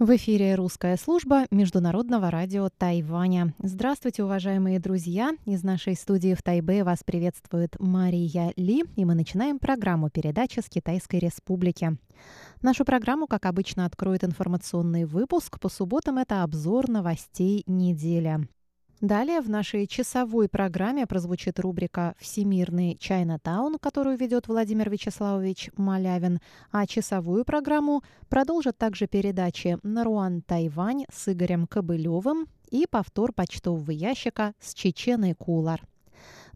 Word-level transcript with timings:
В 0.00 0.16
эфире 0.16 0.56
русская 0.56 0.96
служба 0.96 1.46
Международного 1.52 2.28
радио 2.28 2.68
Тайваня. 2.68 3.54
Здравствуйте, 3.60 4.24
уважаемые 4.24 4.80
друзья! 4.80 5.34
Из 5.46 5.62
нашей 5.62 5.94
студии 5.94 6.34
в 6.34 6.42
Тайбе 6.42 6.82
вас 6.82 7.04
приветствует 7.04 7.76
Мария 7.78 8.52
Ли, 8.56 8.82
и 8.96 9.04
мы 9.04 9.14
начинаем 9.14 9.60
программу 9.60 10.10
передачи 10.10 10.58
с 10.58 10.68
Китайской 10.68 11.20
Республики. 11.20 11.96
Нашу 12.60 12.84
программу, 12.84 13.28
как 13.28 13.46
обычно, 13.46 13.86
откроет 13.86 14.24
информационный 14.24 15.04
выпуск. 15.04 15.60
По 15.60 15.68
субботам 15.68 16.18
это 16.18 16.42
обзор 16.42 16.88
новостей 16.88 17.62
недели. 17.68 18.48
Далее 19.04 19.42
в 19.42 19.50
нашей 19.50 19.86
часовой 19.86 20.48
программе 20.48 21.06
прозвучит 21.06 21.60
рубрика 21.60 22.14
«Всемирный 22.18 22.96
Чайнатаун», 22.96 23.76
которую 23.78 24.16
ведет 24.16 24.48
Владимир 24.48 24.88
Вячеславович 24.88 25.68
Малявин, 25.76 26.38
а 26.72 26.86
часовую 26.86 27.44
программу 27.44 28.02
продолжат 28.30 28.78
также 28.78 29.06
передачи 29.06 29.76
«Наруан 29.82 30.40
Тайвань» 30.40 31.04
с 31.12 31.30
Игорем 31.30 31.66
Кобылевым 31.66 32.46
и 32.70 32.86
повтор 32.86 33.34
почтового 33.34 33.90
ящика 33.90 34.54
с 34.58 34.72
Чеченой 34.72 35.34
Кулар. 35.34 35.82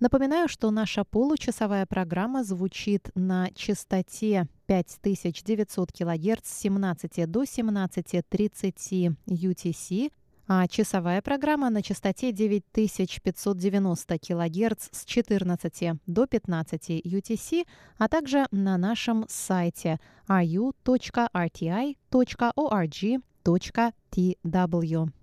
Напоминаю, 0.01 0.49
что 0.49 0.71
наша 0.71 1.05
получасовая 1.05 1.85
программа 1.85 2.45
звучит 2.45 3.11
на 3.15 3.51
частоте 3.55 4.47
5900 4.65 5.93
кГц 5.93 6.49
с 6.49 6.61
17 6.61 7.31
до 7.31 7.43
17.30 7.43 9.17
UTC, 9.27 10.11
а 10.49 10.67
часовая 10.67 11.21
программа 11.21 11.69
на 11.69 11.83
частоте 11.83 12.33
9590 12.33 14.19
кГц 14.19 14.89
с 14.91 15.05
14 15.05 15.93
до 16.07 16.27
15 16.27 16.91
UTC, 17.05 17.67
а 17.99 18.09
также 18.09 18.47
на 18.51 18.79
нашем 18.79 19.27
сайте 19.29 20.01
ru.rti.org.tw. 20.27 20.73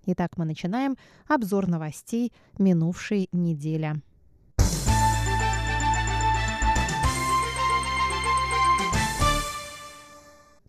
Итак, 0.05 0.37
мы 0.37 0.45
начинаем 0.45 0.95
обзор 1.27 1.67
новостей 1.67 2.31
минувшей 2.59 3.27
недели. 3.31 3.95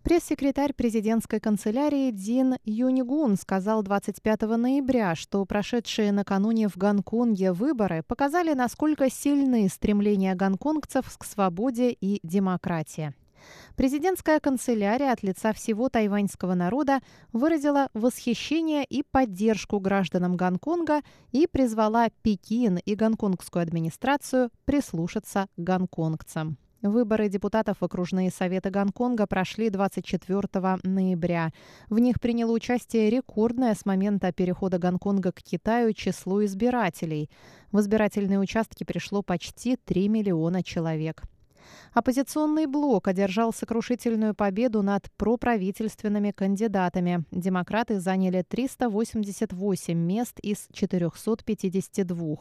Пресс-секретарь 0.06 0.72
президентской 0.72 1.40
канцелярии 1.40 2.12
Дин 2.12 2.58
Юнигун 2.62 3.36
сказал 3.36 3.82
25 3.82 4.42
ноября, 4.42 5.16
что 5.16 5.44
прошедшие 5.44 6.12
накануне 6.12 6.68
в 6.68 6.76
Гонконге 6.76 7.50
выборы 7.50 8.04
показали, 8.06 8.54
насколько 8.54 9.10
сильны 9.10 9.68
стремления 9.68 10.36
гонконгцев 10.36 11.18
к 11.18 11.24
свободе 11.24 11.90
и 11.90 12.20
демократии. 12.22 13.14
Президентская 13.74 14.38
канцелярия 14.38 15.10
от 15.10 15.24
лица 15.24 15.52
всего 15.52 15.88
тайваньского 15.88 16.54
народа 16.54 17.00
выразила 17.32 17.88
восхищение 17.92 18.84
и 18.84 19.02
поддержку 19.02 19.80
гражданам 19.80 20.36
Гонконга 20.36 21.00
и 21.32 21.48
призвала 21.48 22.10
Пекин 22.22 22.76
и 22.76 22.94
гонконгскую 22.94 23.60
администрацию 23.60 24.50
прислушаться 24.66 25.48
гонконгцам. 25.56 26.58
Выборы 26.82 27.28
депутатов 27.28 27.78
в 27.80 27.84
окружные 27.84 28.30
советы 28.30 28.70
Гонконга 28.70 29.27
прошли 29.27 29.70
24 29.70 30.78
ноября. 30.82 31.52
В 31.88 31.98
них 31.98 32.20
приняло 32.20 32.52
участие 32.52 33.08
рекордное 33.08 33.74
с 33.74 33.86
момента 33.86 34.30
перехода 34.30 34.78
Гонконга 34.78 35.32
к 35.32 35.42
Китаю 35.42 35.94
число 35.94 36.44
избирателей. 36.44 37.30
В 37.72 37.80
избирательные 37.80 38.38
участки 38.38 38.84
пришло 38.84 39.22
почти 39.22 39.77
3 39.77 40.08
миллиона 40.08 40.62
человек. 40.62 41.22
Оппозиционный 41.92 42.66
блок 42.66 43.09
одержал 43.09 43.53
сокрушительную 43.53 44.34
победу 44.34 44.82
над 44.82 45.10
проправительственными 45.16 46.31
кандидатами. 46.31 47.25
Демократы 47.31 48.00
заняли 48.00 48.44
388 48.49 49.97
мест 49.97 50.38
из 50.41 50.69
452. 50.72 52.37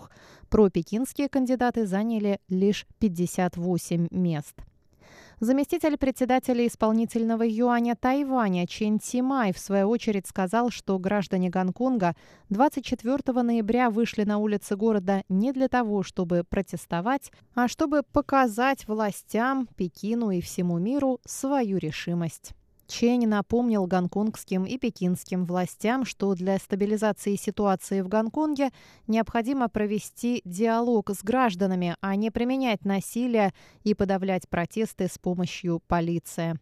Пропекинские 0.49 1.29
кандидаты 1.29 1.85
заняли 1.85 2.39
лишь 2.49 2.85
58 2.99 4.07
мест. 4.11 4.55
Заместитель 5.41 5.97
председателя 5.97 6.65
исполнительного 6.65 7.43
юаня 7.45 7.97
Тайваня 7.97 8.65
Чен 8.67 8.99
Тимай 8.99 9.51
в 9.51 9.59
свою 9.59 9.89
очередь 9.89 10.27
сказал, 10.27 10.69
что 10.69 10.97
граждане 10.97 11.49
Гонконга 11.49 12.15
24 12.49 13.41
ноября 13.41 13.89
вышли 13.89 14.23
на 14.23 14.37
улицы 14.37 14.77
города 14.77 15.23
не 15.27 15.51
для 15.51 15.67
того, 15.67 16.03
чтобы 16.03 16.45
протестовать, 16.47 17.31
а 17.53 17.67
чтобы 17.67 18.03
показать 18.03 18.87
властям, 18.87 19.67
Пекину 19.75 20.31
и 20.31 20.39
всему 20.39 20.79
миру 20.79 21.19
свою 21.25 21.79
решимость. 21.79 22.53
Чень 22.87 23.27
напомнил 23.27 23.87
гонконгским 23.87 24.65
и 24.65 24.77
пекинским 24.77 25.45
властям, 25.45 26.05
что 26.05 26.35
для 26.35 26.57
стабилизации 26.57 27.35
ситуации 27.35 28.01
в 28.01 28.07
Гонконге 28.07 28.69
необходимо 29.07 29.69
провести 29.69 30.41
диалог 30.45 31.09
с 31.09 31.23
гражданами, 31.23 31.95
а 32.01 32.15
не 32.15 32.29
применять 32.29 32.85
насилие 32.85 33.53
и 33.83 33.93
подавлять 33.93 34.47
протесты 34.47 35.07
с 35.07 35.17
помощью 35.17 35.81
полиции. 35.87 36.59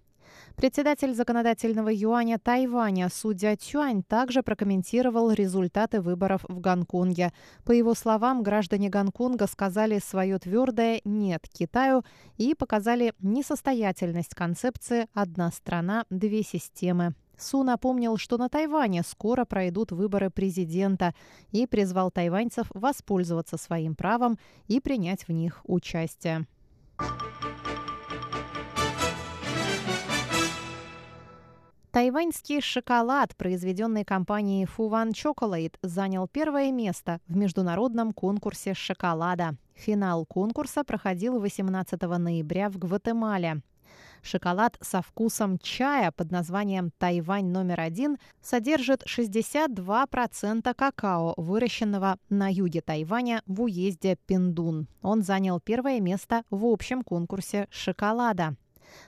Председатель 0.56 1.13
законодательного 1.13 1.89
юаня 1.89 2.39
Тайваня 2.39 3.09
судья 3.09 3.56
Цюань 3.56 4.03
также 4.03 4.44
прокомментировал 4.44 5.31
результаты 5.31 6.01
выборов 6.01 6.45
в 6.47 6.59
Гонконге. 6.59 7.31
По 7.66 7.72
его 7.72 7.94
словам, 7.94 8.44
граждане 8.44 8.89
Гонконга 8.89 9.47
сказали 9.47 10.00
свое 10.00 10.38
твердое 10.39 11.01
«нет» 11.03 11.47
Китаю 11.51 12.03
и 12.38 12.53
показали 12.56 13.13
несостоятельность 13.19 14.35
концепции 14.35 15.07
«одна 15.13 15.51
страна, 15.51 16.06
две 16.09 16.44
системы». 16.44 17.13
Су 17.38 17.63
напомнил, 17.63 18.17
что 18.17 18.38
на 18.38 18.47
Тайване 18.47 19.03
скоро 19.03 19.44
пройдут 19.45 19.91
выборы 19.91 20.29
президента 20.29 21.13
и 21.51 21.66
призвал 21.66 22.11
тайваньцев 22.11 22.67
воспользоваться 22.73 23.57
своим 23.57 23.95
правом 23.95 24.38
и 24.67 24.79
принять 24.79 25.28
в 25.28 25.31
них 25.31 25.61
участие. 25.63 26.45
Тайваньский 32.03 32.59
шоколад, 32.59 33.34
произведенный 33.38 34.03
компанией 34.03 34.66
Fuwan 34.66 35.14
Chocolate, 35.14 35.75
занял 35.84 36.28
первое 36.28 36.69
место 36.69 37.22
в 37.28 37.38
международном 37.38 38.12
конкурсе 38.12 38.74
шоколада. 38.74 39.56
Финал 39.74 40.25
конкурса 40.25 40.84
проходил 40.84 41.40
18 41.40 42.02
ноября 42.02 42.69
в 42.69 42.78
Гватемале. 42.78 43.62
Шоколад 44.22 44.78
со 44.81 45.02
вкусом 45.02 45.58
чая 45.59 46.12
под 46.12 46.30
названием 46.30 46.91
«Тайвань 46.97 47.46
номер 47.46 47.80
один» 47.80 48.18
содержит 48.41 49.06
62% 49.06 50.74
какао, 50.74 51.34
выращенного 51.38 52.18
на 52.30 52.52
юге 52.52 52.81
Тайваня 52.81 53.44
в 53.46 53.62
уезде 53.62 54.18
Пиндун. 54.28 54.90
Он 55.02 55.22
занял 55.22 55.62
первое 55.62 56.02
место 56.02 56.44
в 56.50 56.66
общем 56.66 57.02
конкурсе 57.02 57.70
шоколада. 57.72 58.58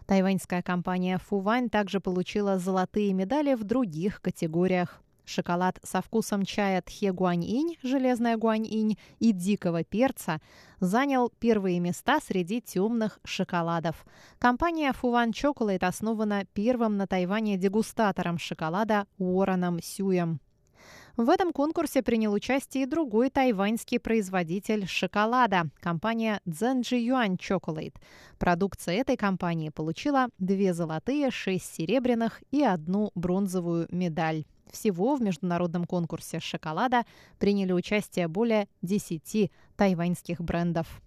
Тайваньская 0.05 0.61
компания 0.61 1.17
Фувань 1.17 1.69
также 1.69 1.99
получила 1.99 2.57
золотые 2.57 3.13
медали 3.13 3.53
в 3.53 3.63
других 3.63 4.21
категориях. 4.21 5.01
Шоколад 5.25 5.79
со 5.83 6.01
вкусом 6.01 6.45
чая 6.45 6.81
Тхе 6.81 7.11
Гуань-инь, 7.11 7.77
железная 7.81 8.37
Гуань-инь 8.37 8.97
и 9.19 9.31
дикого 9.31 9.83
перца 9.83 10.39
занял 10.79 11.31
первые 11.39 11.79
места 11.79 12.19
среди 12.19 12.61
темных 12.61 13.19
шоколадов. 13.23 14.05
Компания 14.37 14.93
Фуван 14.93 15.31
Chocolate 15.31 15.83
основана 15.83 16.45
первым 16.53 16.97
на 16.97 17.07
Тайване 17.07 17.57
дегустатором 17.57 18.37
шоколада 18.37 19.07
Уорреном 19.17 19.81
Сюем. 19.81 20.39
В 21.17 21.29
этом 21.29 21.53
конкурсе 21.53 22.01
принял 22.01 22.33
участие 22.33 22.83
и 22.83 22.85
другой 22.85 23.29
тайваньский 23.29 23.99
производитель 24.01 24.85
шоколада– 24.85 25.69
компания 25.79 26.41
Zhenji 26.45 26.99
Yuan 27.07 27.37
Chocolate. 27.37 27.95
Продукция 28.37 28.95
этой 28.95 29.15
компании 29.15 29.69
получила 29.69 30.27
две 30.39 30.73
золотые, 30.73 31.31
шесть 31.31 31.73
серебряных 31.73 32.43
и 32.51 32.63
одну 32.63 33.11
бронзовую 33.15 33.87
медаль. 33.91 34.43
Всего 34.69 35.15
в 35.15 35.21
международном 35.21 35.85
конкурсе 35.85 36.41
шоколада 36.41 37.05
приняли 37.39 37.71
участие 37.71 38.27
более 38.27 38.67
10 38.81 39.51
тайваньских 39.77 40.41
брендов. 40.41 41.01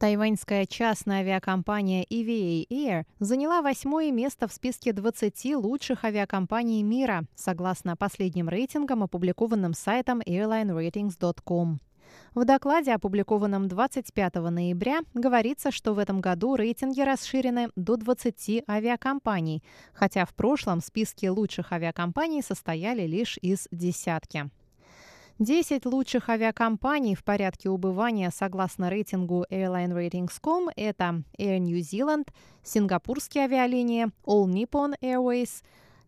Тайваньская 0.00 0.64
частная 0.64 1.18
авиакомпания 1.18 2.04
EVA 2.04 2.66
Air 2.70 3.04
заняла 3.18 3.60
восьмое 3.60 4.10
место 4.10 4.48
в 4.48 4.52
списке 4.54 4.94
20 4.94 5.56
лучших 5.56 6.06
авиакомпаний 6.06 6.80
мира, 6.82 7.24
согласно 7.34 7.98
последним 7.98 8.48
рейтингам, 8.48 9.02
опубликованным 9.02 9.74
сайтом 9.74 10.22
airlineratings.com. 10.22 11.80
В 12.34 12.44
докладе, 12.46 12.94
опубликованном 12.94 13.68
25 13.68 14.36
ноября, 14.36 15.00
говорится, 15.12 15.70
что 15.70 15.92
в 15.92 15.98
этом 15.98 16.22
году 16.22 16.56
рейтинги 16.56 17.02
расширены 17.02 17.68
до 17.76 17.98
20 17.98 18.64
авиакомпаний, 18.66 19.62
хотя 19.92 20.24
в 20.24 20.32
прошлом 20.34 20.80
списки 20.80 21.26
лучших 21.26 21.72
авиакомпаний 21.72 22.42
состояли 22.42 23.06
лишь 23.06 23.36
из 23.42 23.68
десятки. 23.70 24.48
10 25.40 25.86
лучших 25.86 26.28
авиакомпаний 26.28 27.14
в 27.14 27.24
порядке 27.24 27.70
убывания 27.70 28.30
согласно 28.30 28.90
рейтингу 28.90 29.46
AirlineRatings.com– 29.50 30.68
это 30.76 31.22
Air 31.38 31.58
New 31.58 31.80
Zealand, 31.80 32.28
сингапурские 32.62 33.44
авиалинии, 33.44 34.08
All 34.26 34.44
Nippon 34.44 34.94
Airways, 35.00 35.62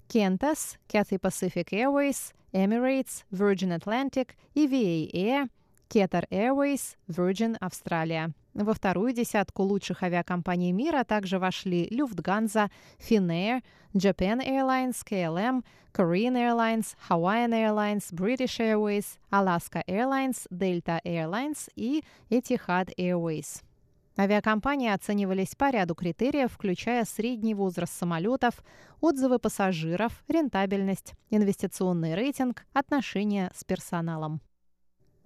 Qantas, 0.06 0.76
Cathay 0.86 1.18
Pacific 1.18 1.70
Airways, 1.72 2.34
Emirates, 2.52 3.24
Virgin 3.32 3.72
Atlantic, 3.72 4.36
EVA 4.54 5.10
Air– 5.14 5.48
Qatar 5.88 6.24
Airways, 6.30 6.96
Virgin 7.08 7.56
Australia. 7.62 8.34
Во 8.54 8.74
вторую 8.74 9.14
десятку 9.14 9.62
лучших 9.62 10.02
авиакомпаний 10.02 10.72
мира 10.72 11.04
также 11.04 11.38
вошли 11.38 11.88
Lufthansa, 11.88 12.70
Finnair, 12.98 13.62
Japan 13.94 14.46
Airlines, 14.46 14.96
KLM, 15.08 15.64
Korean 15.94 16.36
Airlines, 16.36 16.94
Hawaiian 17.08 17.52
Airlines, 17.52 18.12
British 18.12 18.58
Airways, 18.58 19.18
Alaska 19.30 19.82
Airlines, 19.86 20.46
Delta 20.50 21.00
Airlines 21.02 21.70
и 21.76 22.04
Etihad 22.28 22.94
Airways. 22.98 23.62
Авиакомпании 24.18 24.90
оценивались 24.90 25.54
по 25.54 25.70
ряду 25.70 25.94
критериев, 25.94 26.52
включая 26.52 27.06
средний 27.06 27.54
возраст 27.54 27.94
самолетов, 27.94 28.62
отзывы 29.00 29.38
пассажиров, 29.38 30.22
рентабельность, 30.28 31.14
инвестиционный 31.30 32.14
рейтинг, 32.14 32.66
отношения 32.74 33.50
с 33.54 33.64
персоналом. 33.64 34.42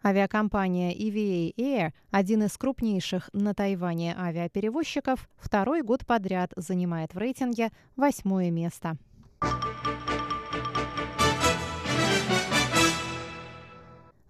Авиакомпания 0.06 0.92
EVA 0.92 1.52
Air, 1.56 1.90
один 2.12 2.44
из 2.44 2.56
крупнейших 2.56 3.28
на 3.32 3.54
Тайване 3.54 4.14
авиаперевозчиков, 4.16 5.28
второй 5.36 5.82
год 5.82 6.06
подряд 6.06 6.52
занимает 6.54 7.12
в 7.12 7.18
рейтинге 7.18 7.72
восьмое 7.96 8.52
место. 8.52 8.98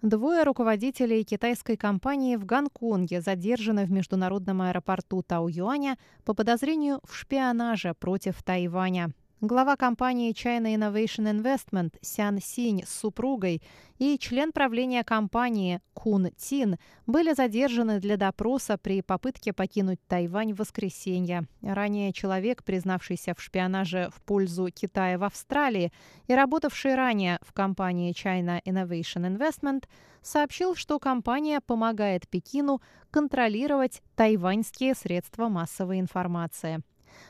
Двое 0.01 0.41
руководителей 0.41 1.23
китайской 1.23 1.75
компании 1.75 2.37
в 2.37 2.45
Гонконге 2.45 3.21
задержаны 3.21 3.85
в 3.85 3.91
международном 3.91 4.63
аэропорту 4.63 5.21
Тау-Юаня 5.21 5.99
по 6.25 6.33
подозрению 6.33 7.01
в 7.03 7.15
шпионаже 7.15 7.93
против 7.93 8.41
Тайваня. 8.41 9.11
Глава 9.41 9.75
компании 9.75 10.33
China 10.33 10.65
Innovation 10.75 11.31
Investment 11.31 11.93
Сян 12.01 12.39
Синь 12.41 12.83
с 12.83 12.89
супругой 12.89 13.61
и 13.99 14.17
член 14.17 14.51
правления 14.51 15.03
компании 15.03 15.79
Кун 15.93 16.31
Тин 16.37 16.77
были 17.05 17.35
задержаны 17.35 17.99
для 17.99 18.17
допроса 18.17 18.79
при 18.79 19.03
попытке 19.03 19.53
покинуть 19.53 19.99
Тайвань 20.07 20.53
в 20.55 20.57
воскресенье. 20.57 21.43
Ранее 21.61 22.13
человек, 22.13 22.63
признавшийся 22.63 23.35
в 23.35 23.41
шпионаже 23.43 24.09
в 24.11 24.23
пользу 24.23 24.69
Китая 24.73 25.19
в 25.19 25.23
Австралии 25.23 25.91
и 26.25 26.33
работавший 26.33 26.95
ранее 26.95 27.37
в 27.43 27.53
компании 27.53 28.15
China 28.15 28.59
Innovation 28.65 29.37
Investment, 29.37 29.83
сообщил, 30.23 30.73
что 30.73 30.97
компания 30.97 31.61
помогает 31.61 32.27
Пекину 32.27 32.81
контролировать 33.11 34.01
тайваньские 34.15 34.95
средства 34.95 35.47
массовой 35.47 35.99
информации. 35.99 36.81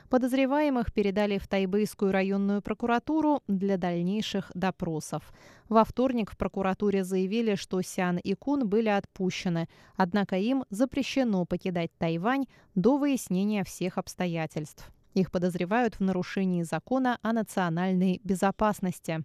Подозреваемых 0.09 0.93
передали 0.93 1.37
в 1.37 1.47
Тайбэйскую 1.47 2.11
районную 2.11 2.61
прокуратуру 2.61 3.43
для 3.47 3.77
дальнейших 3.77 4.51
допросов. 4.53 5.33
Во 5.69 5.83
вторник 5.83 6.31
в 6.31 6.37
прокуратуре 6.37 7.03
заявили, 7.03 7.55
что 7.55 7.81
Сян 7.81 8.17
и 8.17 8.33
Кун 8.33 8.67
были 8.67 8.89
отпущены, 8.89 9.67
однако 9.95 10.37
им 10.37 10.65
запрещено 10.69 11.45
покидать 11.45 11.91
Тайвань 11.97 12.45
до 12.75 12.97
выяснения 12.97 13.63
всех 13.63 13.97
обстоятельств. 13.97 14.91
Их 15.13 15.31
подозревают 15.31 15.95
в 15.95 16.01
нарушении 16.01 16.63
закона 16.63 17.17
о 17.21 17.33
национальной 17.33 18.21
безопасности. 18.23 19.23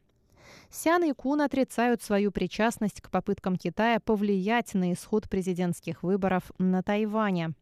Сян 0.70 1.04
и 1.04 1.12
Кун 1.12 1.40
отрицают 1.42 2.02
свою 2.02 2.32
причастность 2.32 3.00
к 3.00 3.10
попыткам 3.10 3.56
Китая 3.56 4.00
повлиять 4.00 4.74
на 4.74 4.92
исход 4.92 5.28
президентских 5.28 6.02
выборов 6.02 6.50
на 6.58 6.82
Тайване. 6.82 7.54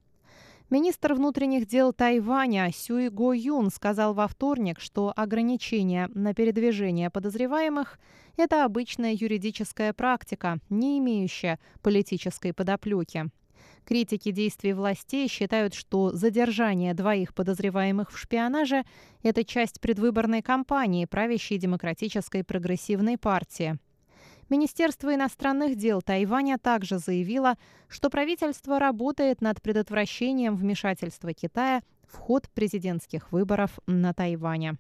Министр 0.70 1.14
внутренних 1.14 1.66
дел 1.66 1.92
Тайваня 1.92 2.70
Сюй 2.72 3.08
Го 3.08 3.32
Юн 3.32 3.70
сказал 3.70 4.14
во 4.14 4.28
вторник, 4.28 4.78
что 4.78 5.12
ограничения 5.16 6.08
на 6.14 6.32
передвижение 6.32 7.10
подозреваемых– 7.10 7.98
это 8.36 8.64
обычная 8.64 9.12
юридическая 9.12 9.92
практика, 9.92 10.60
не 10.68 11.00
имеющая 11.00 11.58
политической 11.82 12.54
подоплеки. 12.54 13.30
Критики 13.84 14.30
действий 14.30 14.72
властей 14.72 15.26
считают, 15.26 15.74
что 15.74 16.12
задержание 16.12 16.94
двоих 16.94 17.34
подозреваемых 17.34 18.12
в 18.12 18.16
шпионаже– 18.16 18.84
это 19.24 19.42
часть 19.42 19.80
предвыборной 19.80 20.40
кампании 20.40 21.04
правящей 21.04 21.58
демократической 21.58 22.44
прогрессивной 22.44 23.18
партии– 23.18 23.76
Министерство 24.50 25.14
иностранных 25.14 25.76
дел 25.76 26.02
Тайваня 26.02 26.58
также 26.58 26.98
заявило, 26.98 27.56
что 27.88 28.10
правительство 28.10 28.80
работает 28.80 29.40
над 29.40 29.62
предотвращением 29.62 30.56
вмешательства 30.56 31.32
Китая 31.32 31.82
в 32.08 32.16
ход 32.16 32.50
президентских 32.50 33.30
выборов 33.30 33.78
на 33.86 34.12
Тайване. 34.12 34.76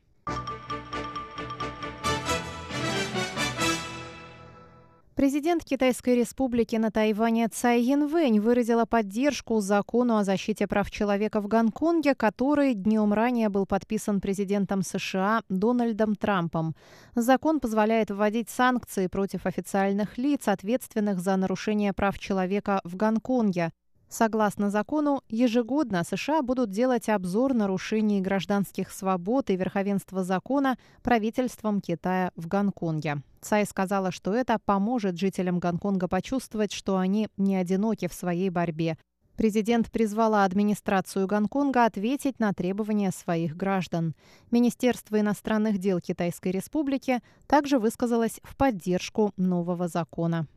Президент 5.20 5.64
Китайской 5.64 6.16
республики 6.16 6.76
на 6.76 6.90
Тайване 6.90 7.46
Цай 7.48 7.82
Янвэнь 7.82 8.40
выразила 8.40 8.86
поддержку 8.86 9.60
закону 9.60 10.16
о 10.16 10.24
защите 10.24 10.66
прав 10.66 10.90
человека 10.90 11.42
в 11.42 11.46
Гонконге, 11.46 12.14
который 12.14 12.72
днем 12.72 13.12
ранее 13.12 13.50
был 13.50 13.66
подписан 13.66 14.22
президентом 14.22 14.80
США 14.80 15.42
Дональдом 15.50 16.14
Трампом. 16.14 16.74
Закон 17.14 17.60
позволяет 17.60 18.10
вводить 18.10 18.48
санкции 18.48 19.08
против 19.08 19.44
официальных 19.44 20.16
лиц, 20.16 20.48
ответственных 20.48 21.20
за 21.20 21.36
нарушение 21.36 21.92
прав 21.92 22.18
человека 22.18 22.80
в 22.84 22.96
Гонконге. 22.96 23.72
Согласно 24.10 24.70
закону, 24.70 25.22
ежегодно 25.28 26.02
США 26.02 26.42
будут 26.42 26.70
делать 26.70 27.08
обзор 27.08 27.54
нарушений 27.54 28.20
гражданских 28.20 28.90
свобод 28.90 29.50
и 29.50 29.56
верховенства 29.56 30.24
закона 30.24 30.76
правительством 31.02 31.80
Китая 31.80 32.32
в 32.34 32.48
Гонконге. 32.48 33.22
Цай 33.40 33.64
сказала, 33.64 34.10
что 34.10 34.34
это 34.34 34.58
поможет 34.64 35.16
жителям 35.16 35.60
Гонконга 35.60 36.08
почувствовать, 36.08 36.72
что 36.72 36.98
они 36.98 37.28
не 37.36 37.54
одиноки 37.54 38.08
в 38.08 38.12
своей 38.12 38.50
борьбе. 38.50 38.98
Президент 39.36 39.92
призвала 39.92 40.44
администрацию 40.44 41.28
Гонконга 41.28 41.84
ответить 41.84 42.40
на 42.40 42.52
требования 42.52 43.12
своих 43.12 43.56
граждан. 43.56 44.16
Министерство 44.50 45.20
иностранных 45.20 45.78
дел 45.78 46.00
Китайской 46.00 46.50
Республики 46.50 47.20
также 47.46 47.78
высказалось 47.78 48.40
в 48.42 48.56
поддержку 48.56 49.32
нового 49.36 49.86
закона. 49.86 50.48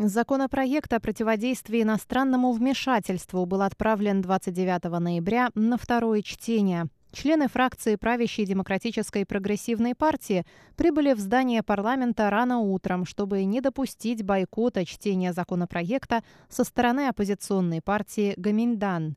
Законопроект 0.00 0.92
о 0.92 1.00
противодействии 1.00 1.82
иностранному 1.82 2.52
вмешательству 2.52 3.44
был 3.46 3.62
отправлен 3.62 4.22
29 4.22 4.84
ноября 5.00 5.50
на 5.56 5.76
второе 5.76 6.22
чтение. 6.22 6.86
Члены 7.10 7.48
фракции 7.48 7.96
правящей 7.96 8.46
Демократической 8.46 9.26
прогрессивной 9.26 9.96
партии 9.96 10.46
прибыли 10.76 11.14
в 11.14 11.18
здание 11.18 11.64
парламента 11.64 12.30
рано 12.30 12.60
утром, 12.60 13.06
чтобы 13.06 13.42
не 13.42 13.60
допустить 13.60 14.22
бойкота 14.22 14.84
чтения 14.84 15.32
законопроекта 15.32 16.22
со 16.48 16.62
стороны 16.62 17.08
оппозиционной 17.08 17.82
партии 17.82 18.34
Гаминдан. 18.36 19.16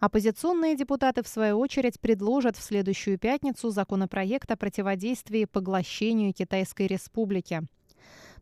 Оппозиционные 0.00 0.76
депутаты, 0.76 1.22
в 1.22 1.28
свою 1.28 1.58
очередь, 1.58 2.00
предложат 2.00 2.56
в 2.56 2.62
следующую 2.62 3.18
пятницу 3.18 3.68
законопроект 3.68 4.50
о 4.50 4.56
противодействии 4.56 5.44
поглощению 5.44 6.32
Китайской 6.32 6.86
республики. 6.86 7.66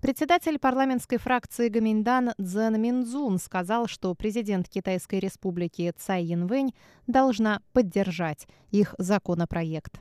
Председатель 0.01 0.59
парламентской 0.59 1.19
фракции 1.19 1.69
Гаминдан 1.69 2.31
Цзэн 2.41 2.81
Минзун 2.81 3.39
сказал, 3.39 3.87
что 3.87 4.15
президент 4.15 4.67
Китайской 4.67 5.21
республики 5.21 5.93
Цай 5.95 6.25
Янвэнь 6.25 6.73
должна 7.07 7.61
поддержать 7.75 8.49
их 8.71 8.95
законопроект. 8.97 10.01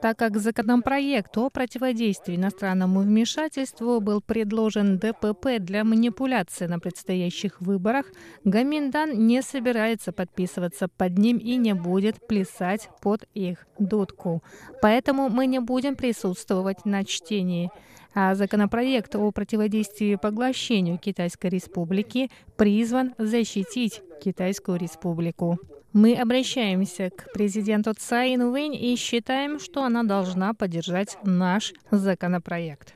Так 0.00 0.18
как 0.18 0.38
законопроект 0.38 1.36
о 1.36 1.50
противодействии 1.50 2.36
иностранному 2.36 3.00
вмешательству 3.00 4.00
был 4.00 4.20
предложен 4.20 4.98
ДПП 4.98 5.58
для 5.58 5.84
манипуляции 5.84 6.66
на 6.66 6.78
предстоящих 6.78 7.60
выборах, 7.60 8.06
Гаминдан 8.44 9.26
не 9.26 9.42
собирается 9.42 10.12
подписываться 10.12 10.88
под 10.88 11.18
ним 11.18 11.36
и 11.36 11.56
не 11.56 11.74
будет 11.74 12.26
плясать 12.26 12.88
под 13.02 13.24
их 13.34 13.66
дудку. 13.78 14.42
Поэтому 14.80 15.28
мы 15.28 15.46
не 15.46 15.58
будем 15.58 15.94
присутствовать 15.94 16.84
на 16.84 17.04
чтении. 17.04 17.70
А 18.14 18.34
законопроект 18.34 19.14
о 19.16 19.30
противодействии 19.32 20.14
поглощению 20.14 20.98
Китайской 20.98 21.48
Республики 21.48 22.30
призван 22.56 23.14
защитить 23.18 24.02
Китайскую 24.22 24.78
Республику. 24.78 25.58
Мы 26.00 26.14
обращаемся 26.14 27.10
к 27.10 27.32
президенту 27.32 27.92
Цай 27.92 28.36
Инвэнь 28.36 28.72
и 28.72 28.94
считаем, 28.94 29.58
что 29.58 29.82
она 29.82 30.04
должна 30.04 30.54
поддержать 30.54 31.18
наш 31.24 31.74
законопроект. 31.90 32.94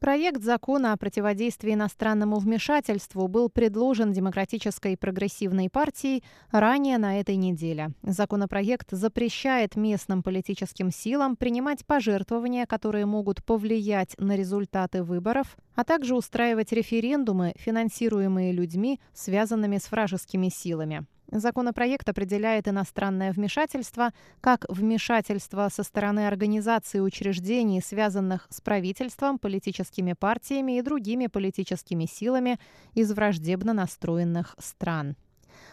Проект 0.00 0.42
закона 0.42 0.94
о 0.94 0.96
противодействии 0.96 1.74
иностранному 1.74 2.38
вмешательству 2.38 3.28
был 3.28 3.50
предложен 3.50 4.14
Демократической 4.14 4.96
прогрессивной 4.96 5.68
партией 5.68 6.24
ранее 6.50 6.96
на 6.96 7.20
этой 7.20 7.36
неделе. 7.36 7.90
Законопроект 8.02 8.92
запрещает 8.92 9.76
местным 9.76 10.22
политическим 10.22 10.90
силам 10.90 11.36
принимать 11.36 11.84
пожертвования, 11.84 12.64
которые 12.64 13.04
могут 13.04 13.44
повлиять 13.44 14.14
на 14.16 14.36
результаты 14.36 15.02
выборов, 15.02 15.58
а 15.74 15.84
также 15.84 16.14
устраивать 16.14 16.72
референдумы, 16.72 17.52
финансируемые 17.58 18.52
людьми, 18.52 19.00
связанными 19.12 19.76
с 19.76 19.90
вражескими 19.90 20.48
силами. 20.48 21.04
Законопроект 21.32 22.08
определяет 22.08 22.66
иностранное 22.66 23.32
вмешательство 23.32 24.12
как 24.40 24.66
вмешательство 24.68 25.68
со 25.72 25.84
стороны 25.84 26.26
организаций 26.26 26.98
и 26.98 27.02
учреждений, 27.02 27.80
связанных 27.80 28.48
с 28.50 28.60
правительством, 28.60 29.38
политическими 29.38 30.14
партиями 30.14 30.78
и 30.78 30.82
другими 30.82 31.28
политическими 31.28 32.06
силами 32.06 32.58
из 32.94 33.12
враждебно 33.12 33.72
настроенных 33.72 34.56
стран. 34.58 35.16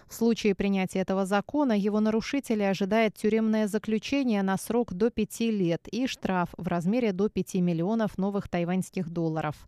В 0.08 0.14
случае 0.14 0.56
принятия 0.56 1.00
этого 1.00 1.26
закона 1.26 1.74
его 1.74 2.00
нарушители 2.00 2.64
ожидает 2.64 3.16
тюремное 3.16 3.68
заключение 3.68 4.44
на 4.44 4.58
срок 4.58 4.94
до 4.94 5.10
пяти 5.10 5.52
лет 5.52 5.88
и 5.92 6.08
штраф 6.08 6.50
в 6.58 6.68
размере 6.68 7.14
до 7.14 7.30
5 7.30 7.56
миллионов 7.56 8.18
новых 8.18 8.48
тайваньских 8.48 9.10
долларов. 9.10 9.68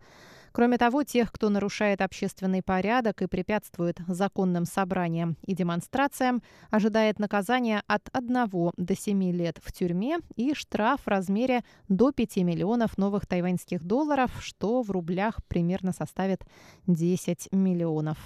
Кроме 0.51 0.77
того, 0.77 1.03
тех, 1.03 1.31
кто 1.31 1.49
нарушает 1.49 2.01
общественный 2.01 2.61
порядок 2.61 3.21
и 3.21 3.27
препятствует 3.27 3.99
законным 4.07 4.65
собраниям 4.65 5.37
и 5.45 5.55
демонстрациям, 5.55 6.41
ожидает 6.69 7.19
наказание 7.19 7.83
от 7.87 8.09
1 8.11 8.71
до 8.77 8.95
7 8.95 9.31
лет 9.31 9.59
в 9.63 9.71
тюрьме 9.71 10.19
и 10.35 10.53
штраф 10.53 11.01
в 11.01 11.07
размере 11.07 11.63
до 11.87 12.11
5 12.11 12.37
миллионов 12.37 12.97
новых 12.97 13.25
тайваньских 13.25 13.83
долларов, 13.83 14.31
что 14.41 14.81
в 14.81 14.91
рублях 14.91 15.39
примерно 15.47 15.93
составит 15.93 16.45
10 16.87 17.49
миллионов. 17.51 18.17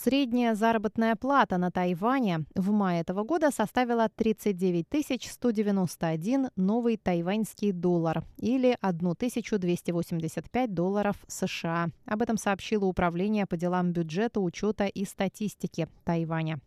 Средняя 0.00 0.54
заработная 0.54 1.16
плата 1.16 1.58
на 1.58 1.72
Тайване 1.72 2.44
в 2.54 2.70
мае 2.70 3.00
этого 3.00 3.24
года 3.24 3.50
составила 3.50 4.08
39 4.08 4.86
191 5.28 6.50
новый 6.54 6.96
тайваньский 6.96 7.72
доллар 7.72 8.22
или 8.36 8.78
1285 8.80 10.72
долларов 10.72 11.16
США. 11.26 11.88
Об 12.06 12.22
этом 12.22 12.36
сообщило 12.36 12.84
Управление 12.84 13.44
по 13.46 13.56
делам 13.56 13.90
бюджета, 13.92 14.38
учета 14.38 14.86
и 14.86 15.04
статистики 15.04 15.88
Тайваня. 16.04 16.60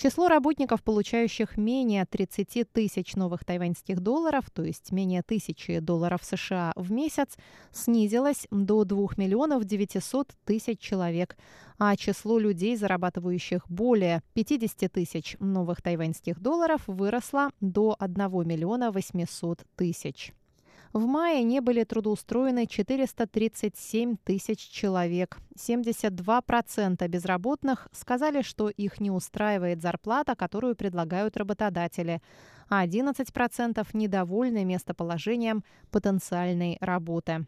Число 0.00 0.28
работников, 0.28 0.84
получающих 0.84 1.56
менее 1.56 2.06
30 2.06 2.70
тысяч 2.70 3.16
новых 3.16 3.44
тайваньских 3.44 3.98
долларов, 3.98 4.44
то 4.48 4.62
есть 4.62 4.92
менее 4.92 5.24
тысячи 5.24 5.80
долларов 5.80 6.20
США 6.22 6.72
в 6.76 6.92
месяц, 6.92 7.36
снизилось 7.72 8.46
до 8.52 8.84
2 8.84 9.08
миллионов 9.16 9.64
900 9.64 10.34
тысяч 10.44 10.78
человек, 10.78 11.36
а 11.78 11.96
число 11.96 12.38
людей, 12.38 12.76
зарабатывающих 12.76 13.68
более 13.68 14.22
50 14.34 14.92
тысяч 14.92 15.36
новых 15.40 15.82
тайваньских 15.82 16.38
долларов, 16.38 16.82
выросло 16.86 17.50
до 17.60 17.96
1 17.98 18.46
миллиона 18.46 18.92
800 18.92 19.64
тысяч. 19.74 20.32
В 20.92 21.04
мае 21.04 21.42
не 21.42 21.60
были 21.60 21.84
трудоустроены 21.84 22.66
437 22.66 24.16
тысяч 24.24 24.58
человек. 24.58 25.38
72% 25.56 27.06
безработных 27.08 27.88
сказали, 27.92 28.40
что 28.40 28.70
их 28.70 28.98
не 28.98 29.10
устраивает 29.10 29.82
зарплата, 29.82 30.34
которую 30.34 30.76
предлагают 30.76 31.36
работодатели, 31.36 32.22
а 32.70 32.86
11% 32.86 33.86
недовольны 33.92 34.64
местоположением 34.64 35.62
потенциальной 35.90 36.78
работы. 36.80 37.46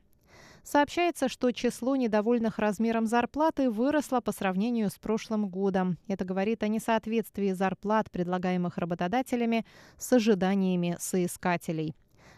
Сообщается, 0.63 1.31
что 1.31 1.51
число 1.53 1.97
недовольных 1.97 2.59
размером 2.59 3.07
зарплаты 3.07 3.71
выросло 3.71 4.21
по 4.21 4.33
сравнению 4.33 4.91
с 4.91 4.99
прошлым 4.99 5.49
годом. 5.49 5.97
Это 6.07 6.27
говорит 6.27 6.63
о 6.63 6.69
несоответствии 6.69 7.53
зарплат, 7.53 8.11
предлагаемых 8.11 8.77
работодателями, 8.77 9.65
с 9.97 10.13
ожиданиями 10.13 10.97
соискателей. 11.01 11.95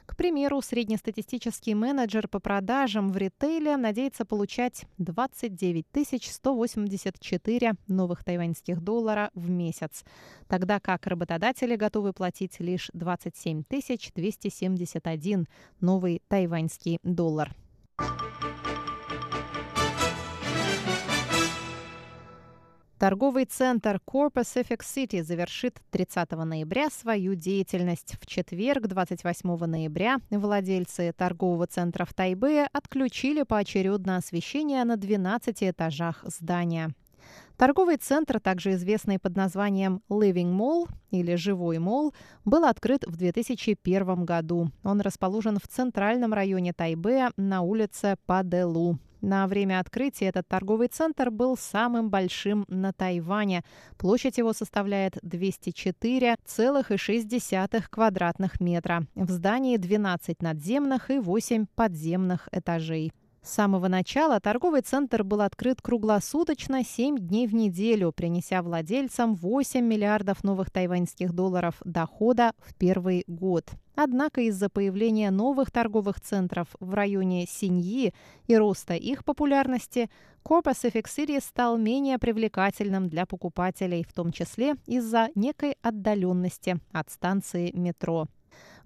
К 0.06 0.16
примеру, 0.16 0.60
среднестатистический 0.60 1.74
менеджер 1.74 2.28
по 2.28 2.40
продажам 2.40 3.12
в 3.12 3.16
ритейле 3.16 3.76
надеется 3.76 4.24
получать 4.24 4.84
29 4.98 5.86
184 6.30 7.72
новых 7.86 8.24
тайваньских 8.24 8.80
доллара 8.80 9.30
в 9.34 9.48
месяц, 9.48 10.04
тогда 10.48 10.80
как 10.80 11.06
работодатели 11.06 11.76
готовы 11.76 12.12
платить 12.12 12.58
лишь 12.58 12.90
27 12.92 13.64
271 13.68 15.46
новый 15.80 16.22
тайваньский 16.28 16.98
доллар. 17.02 17.54
Торговый 23.02 23.46
центр 23.46 23.98
Core 24.06 24.32
Pacific 24.32 24.78
City 24.82 25.24
завершит 25.24 25.80
30 25.90 26.30
ноября 26.44 26.88
свою 26.88 27.34
деятельность. 27.34 28.14
В 28.20 28.26
четверг, 28.26 28.86
28 28.86 29.56
ноября, 29.66 30.18
владельцы 30.30 31.12
торгового 31.12 31.66
центра 31.66 32.04
в 32.04 32.14
Тайбе 32.14 32.68
отключили 32.72 33.42
поочередно 33.42 34.18
освещение 34.18 34.84
на 34.84 34.96
12 34.96 35.64
этажах 35.64 36.24
здания. 36.28 36.94
Торговый 37.56 37.96
центр, 37.96 38.38
также 38.38 38.74
известный 38.74 39.18
под 39.18 39.34
названием 39.34 40.00
Living 40.08 40.56
Mall 40.56 40.88
или 41.10 41.34
Живой 41.34 41.80
Мол, 41.80 42.14
был 42.44 42.64
открыт 42.64 43.04
в 43.04 43.16
2001 43.16 44.24
году. 44.24 44.70
Он 44.84 45.00
расположен 45.00 45.58
в 45.58 45.66
центральном 45.66 46.32
районе 46.32 46.72
Тайбе 46.72 47.30
на 47.36 47.62
улице 47.62 48.14
Паделу. 48.26 49.00
На 49.22 49.46
время 49.46 49.78
открытия 49.78 50.26
этот 50.26 50.48
торговый 50.48 50.88
центр 50.88 51.30
был 51.30 51.56
самым 51.56 52.10
большим 52.10 52.64
на 52.66 52.92
Тайване. 52.92 53.62
Площадь 53.96 54.38
его 54.38 54.52
составляет 54.52 55.18
204,6 55.18 57.84
квадратных 57.88 58.60
метра. 58.60 59.06
В 59.14 59.30
здании 59.30 59.76
12 59.76 60.42
надземных 60.42 61.12
и 61.12 61.20
8 61.20 61.66
подземных 61.76 62.48
этажей. 62.50 63.12
С 63.44 63.54
самого 63.54 63.88
начала 63.88 64.38
торговый 64.38 64.82
центр 64.82 65.24
был 65.24 65.40
открыт 65.40 65.82
круглосуточно 65.82 66.84
7 66.84 67.18
дней 67.18 67.48
в 67.48 67.54
неделю, 67.54 68.12
принеся 68.12 68.62
владельцам 68.62 69.34
8 69.34 69.84
миллиардов 69.84 70.44
новых 70.44 70.70
тайваньских 70.70 71.32
долларов 71.32 71.74
дохода 71.84 72.52
в 72.58 72.72
первый 72.76 73.24
год. 73.26 73.68
Однако 73.96 74.42
из-за 74.42 74.70
появления 74.70 75.32
новых 75.32 75.72
торговых 75.72 76.20
центров 76.20 76.68
в 76.78 76.94
районе 76.94 77.46
Синьи 77.48 78.14
и 78.46 78.56
роста 78.56 78.94
их 78.94 79.24
популярности, 79.24 80.08
Core 80.44 80.62
Pacific 80.62 81.06
City 81.06 81.40
стал 81.40 81.76
менее 81.76 82.18
привлекательным 82.18 83.08
для 83.08 83.26
покупателей, 83.26 84.04
в 84.04 84.12
том 84.12 84.30
числе 84.30 84.76
из-за 84.86 85.30
некой 85.34 85.76
отдаленности 85.82 86.78
от 86.92 87.10
станции 87.10 87.72
метро. 87.74 88.28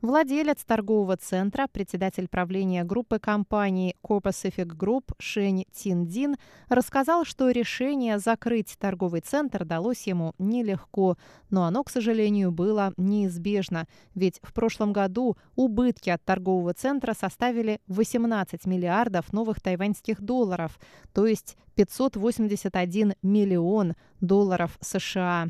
Владелец 0.03 0.63
торгового 0.65 1.17
центра, 1.17 1.67
председатель 1.73 2.29
правления 2.29 2.85
группы 2.85 3.19
компаний 3.19 3.97
Core 4.05 4.23
Pacific 4.23 4.67
Group 4.67 5.13
Шень 5.19 5.65
Тиндин 5.73 6.37
рассказал, 6.69 7.25
что 7.25 7.51
решение 7.51 8.19
закрыть 8.19 8.77
торговый 8.79 9.23
центр 9.23 9.65
далось 9.65 10.07
ему 10.07 10.35
нелегко, 10.39 11.17
но 11.49 11.65
оно, 11.65 11.83
к 11.83 11.91
сожалению, 11.91 12.53
было 12.53 12.93
неизбежно, 12.99 13.87
ведь 14.15 14.39
в 14.43 14.53
прошлом 14.53 14.93
году 14.93 15.39
убытки 15.55 16.11
от 16.11 16.23
торгового 16.23 16.75
центра 16.75 17.15
составили 17.15 17.81
18 17.87 18.67
миллиардов 18.67 19.33
новых 19.33 19.63
тайваньских 19.63 20.21
долларов, 20.21 20.79
то 21.15 21.27
есть 21.27 21.57
581 21.75 23.15
миллион 23.23 23.95
долларов 24.21 24.77
США. 24.81 25.49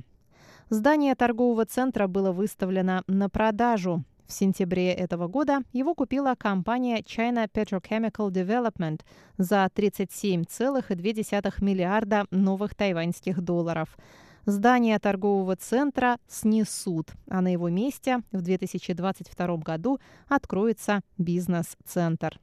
Здание 0.70 1.14
торгового 1.16 1.64
центра 1.64 2.06
было 2.06 2.30
выставлено 2.30 3.02
на 3.08 3.28
продажу. 3.28 4.04
В 4.26 4.33
сентябре 4.33 4.92
этого 4.92 5.28
года 5.28 5.61
его 5.73 5.95
купила 5.95 6.35
компания 6.37 7.00
China 7.02 7.49
Petrochemical 7.49 8.30
Development 8.30 9.00
за 9.38 9.71
37,2 9.73 11.52
миллиарда 11.61 12.26
новых 12.33 12.75
тайваньских 12.75 13.40
долларов. 13.40 13.97
Здание 14.45 14.99
торгового 14.99 15.54
центра 15.56 16.18
снесут, 16.28 17.12
а 17.30 17.40
на 17.40 17.52
его 17.52 17.68
месте 17.68 18.23
в 18.33 18.42
2022 18.42 19.56
году 19.59 20.00
откроется 20.28 21.02
бизнес-центр. 21.18 22.40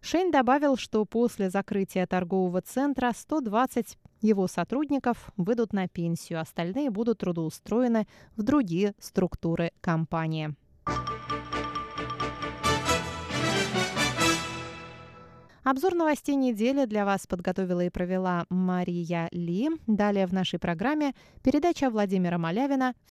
Шейн 0.00 0.30
добавил, 0.30 0.76
что 0.76 1.04
после 1.04 1.50
закрытия 1.50 2.06
торгового 2.06 2.60
центра 2.62 3.12
120 3.16 3.98
его 4.20 4.46
сотрудников 4.46 5.30
выйдут 5.36 5.72
на 5.72 5.88
пенсию, 5.88 6.40
остальные 6.40 6.90
будут 6.90 7.18
трудоустроены 7.18 8.06
в 8.36 8.42
другие 8.42 8.94
структуры 9.00 9.72
компании. 9.80 10.54
Обзор 15.70 15.94
новостей 15.94 16.34
недели 16.34 16.86
для 16.86 17.04
вас 17.04 17.26
подготовила 17.26 17.84
и 17.84 17.90
провела 17.90 18.46
Мария 18.48 19.28
Ли. 19.32 19.68
Далее 19.86 20.26
в 20.26 20.32
нашей 20.32 20.58
программе 20.58 21.12
передача 21.42 21.90
Владимира 21.90 22.38
Малявина 22.38 22.94